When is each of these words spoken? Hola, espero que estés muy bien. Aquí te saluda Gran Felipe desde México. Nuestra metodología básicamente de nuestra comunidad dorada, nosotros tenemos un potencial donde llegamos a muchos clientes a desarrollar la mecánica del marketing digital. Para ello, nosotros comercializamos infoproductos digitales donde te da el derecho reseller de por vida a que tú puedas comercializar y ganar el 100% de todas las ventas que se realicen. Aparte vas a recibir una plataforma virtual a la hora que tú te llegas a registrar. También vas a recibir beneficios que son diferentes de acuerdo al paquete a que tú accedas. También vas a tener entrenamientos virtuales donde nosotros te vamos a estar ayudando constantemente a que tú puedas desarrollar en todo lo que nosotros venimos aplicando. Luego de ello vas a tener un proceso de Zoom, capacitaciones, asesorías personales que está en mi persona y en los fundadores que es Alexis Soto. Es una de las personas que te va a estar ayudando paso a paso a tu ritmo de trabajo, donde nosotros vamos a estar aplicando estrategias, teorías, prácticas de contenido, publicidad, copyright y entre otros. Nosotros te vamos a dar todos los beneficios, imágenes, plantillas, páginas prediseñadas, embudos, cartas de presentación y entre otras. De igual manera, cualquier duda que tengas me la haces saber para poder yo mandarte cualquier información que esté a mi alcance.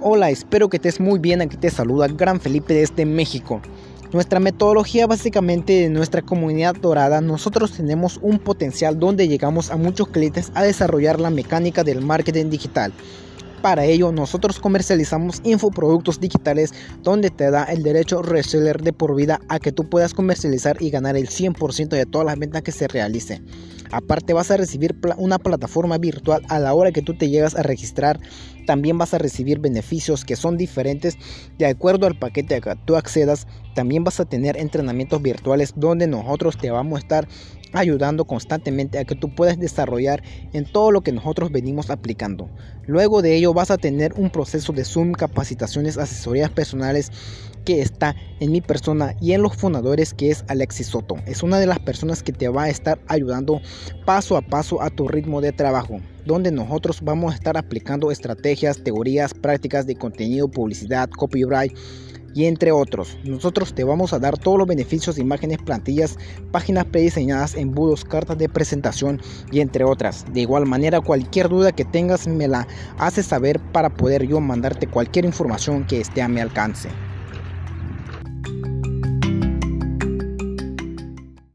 Hola, 0.00 0.30
espero 0.30 0.68
que 0.68 0.76
estés 0.76 1.00
muy 1.00 1.18
bien. 1.18 1.40
Aquí 1.40 1.56
te 1.56 1.70
saluda 1.70 2.06
Gran 2.06 2.40
Felipe 2.40 2.72
desde 2.72 3.04
México. 3.04 3.60
Nuestra 4.12 4.38
metodología 4.38 5.08
básicamente 5.08 5.72
de 5.72 5.88
nuestra 5.88 6.22
comunidad 6.22 6.76
dorada, 6.76 7.20
nosotros 7.20 7.72
tenemos 7.72 8.20
un 8.22 8.38
potencial 8.38 9.00
donde 9.00 9.26
llegamos 9.26 9.72
a 9.72 9.76
muchos 9.76 10.06
clientes 10.06 10.52
a 10.54 10.62
desarrollar 10.62 11.18
la 11.18 11.30
mecánica 11.30 11.82
del 11.82 12.00
marketing 12.00 12.48
digital. 12.48 12.92
Para 13.62 13.84
ello, 13.84 14.12
nosotros 14.12 14.60
comercializamos 14.60 15.40
infoproductos 15.42 16.20
digitales 16.20 16.72
donde 17.02 17.30
te 17.30 17.50
da 17.50 17.64
el 17.64 17.82
derecho 17.82 18.22
reseller 18.22 18.82
de 18.82 18.92
por 18.92 19.16
vida 19.16 19.40
a 19.48 19.58
que 19.58 19.72
tú 19.72 19.88
puedas 19.88 20.14
comercializar 20.14 20.76
y 20.80 20.90
ganar 20.90 21.16
el 21.16 21.28
100% 21.28 21.88
de 21.88 22.06
todas 22.06 22.26
las 22.26 22.38
ventas 22.38 22.62
que 22.62 22.70
se 22.70 22.86
realicen. 22.86 23.44
Aparte 23.90 24.32
vas 24.32 24.50
a 24.52 24.56
recibir 24.56 24.96
una 25.16 25.38
plataforma 25.38 25.98
virtual 25.98 26.42
a 26.48 26.60
la 26.60 26.72
hora 26.72 26.92
que 26.92 27.02
tú 27.02 27.16
te 27.16 27.30
llegas 27.30 27.56
a 27.56 27.62
registrar. 27.62 28.20
También 28.66 28.96
vas 28.96 29.14
a 29.14 29.18
recibir 29.18 29.58
beneficios 29.58 30.24
que 30.24 30.36
son 30.36 30.56
diferentes 30.56 31.16
de 31.58 31.66
acuerdo 31.66 32.06
al 32.06 32.18
paquete 32.18 32.56
a 32.56 32.60
que 32.60 32.76
tú 32.84 32.96
accedas. 32.96 33.48
También 33.74 34.04
vas 34.04 34.20
a 34.20 34.24
tener 34.24 34.56
entrenamientos 34.56 35.20
virtuales 35.20 35.72
donde 35.74 36.06
nosotros 36.06 36.58
te 36.58 36.70
vamos 36.70 36.98
a 36.98 37.00
estar 37.00 37.28
ayudando 37.72 38.24
constantemente 38.24 38.98
a 38.98 39.04
que 39.04 39.14
tú 39.14 39.34
puedas 39.34 39.58
desarrollar 39.58 40.22
en 40.52 40.64
todo 40.64 40.90
lo 40.90 41.02
que 41.02 41.12
nosotros 41.12 41.52
venimos 41.52 41.90
aplicando. 41.90 42.50
Luego 42.86 43.22
de 43.22 43.36
ello 43.36 43.52
vas 43.54 43.70
a 43.70 43.78
tener 43.78 44.14
un 44.14 44.30
proceso 44.30 44.72
de 44.72 44.84
Zoom, 44.84 45.12
capacitaciones, 45.12 45.98
asesorías 45.98 46.50
personales 46.50 47.10
que 47.64 47.80
está 47.80 48.16
en 48.40 48.52
mi 48.52 48.60
persona 48.60 49.14
y 49.20 49.32
en 49.32 49.42
los 49.42 49.56
fundadores 49.56 50.14
que 50.14 50.30
es 50.30 50.44
Alexis 50.48 50.88
Soto. 50.88 51.16
Es 51.26 51.42
una 51.42 51.58
de 51.58 51.66
las 51.66 51.78
personas 51.78 52.22
que 52.22 52.32
te 52.32 52.48
va 52.48 52.64
a 52.64 52.70
estar 52.70 52.98
ayudando 53.08 53.60
paso 54.04 54.36
a 54.36 54.42
paso 54.42 54.82
a 54.82 54.90
tu 54.90 55.08
ritmo 55.08 55.40
de 55.40 55.52
trabajo, 55.52 56.00
donde 56.24 56.50
nosotros 56.50 57.00
vamos 57.02 57.32
a 57.32 57.36
estar 57.36 57.56
aplicando 57.56 58.10
estrategias, 58.10 58.82
teorías, 58.82 59.34
prácticas 59.34 59.86
de 59.86 59.96
contenido, 59.96 60.48
publicidad, 60.48 61.08
copyright 61.10 61.72
y 62.34 62.46
entre 62.46 62.72
otros. 62.72 63.16
Nosotros 63.24 63.74
te 63.74 63.84
vamos 63.84 64.12
a 64.12 64.18
dar 64.18 64.38
todos 64.38 64.58
los 64.58 64.66
beneficios, 64.66 65.18
imágenes, 65.18 65.58
plantillas, 65.58 66.16
páginas 66.52 66.84
prediseñadas, 66.84 67.54
embudos, 67.54 68.04
cartas 68.04 68.38
de 68.38 68.48
presentación 68.48 69.20
y 69.50 69.60
entre 69.60 69.84
otras. 69.84 70.24
De 70.32 70.42
igual 70.42 70.66
manera, 70.66 71.00
cualquier 71.00 71.48
duda 71.48 71.72
que 71.72 71.84
tengas 71.84 72.26
me 72.28 72.48
la 72.48 72.66
haces 72.98 73.26
saber 73.26 73.58
para 73.72 73.90
poder 73.90 74.26
yo 74.26 74.40
mandarte 74.40 74.86
cualquier 74.86 75.24
información 75.24 75.84
que 75.84 76.00
esté 76.00 76.22
a 76.22 76.28
mi 76.28 76.40
alcance. 76.40 76.88